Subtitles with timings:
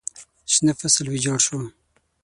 [0.53, 1.59] شنه فصل ویجاړ شو.